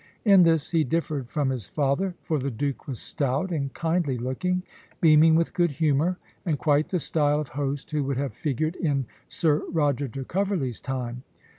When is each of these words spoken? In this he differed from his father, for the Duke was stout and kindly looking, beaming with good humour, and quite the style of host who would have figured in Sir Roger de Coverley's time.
In 0.25 0.41
this 0.41 0.71
he 0.71 0.83
differed 0.83 1.29
from 1.29 1.51
his 1.51 1.67
father, 1.67 2.15
for 2.23 2.39
the 2.39 2.49
Duke 2.49 2.87
was 2.87 2.99
stout 2.99 3.51
and 3.51 3.71
kindly 3.71 4.17
looking, 4.17 4.63
beaming 4.99 5.35
with 5.35 5.53
good 5.53 5.73
humour, 5.73 6.17
and 6.43 6.57
quite 6.57 6.89
the 6.89 6.97
style 6.99 7.39
of 7.39 7.49
host 7.49 7.91
who 7.91 8.03
would 8.05 8.17
have 8.17 8.33
figured 8.33 8.75
in 8.77 9.05
Sir 9.27 9.61
Roger 9.69 10.07
de 10.07 10.23
Coverley's 10.25 10.79
time. 10.79 11.21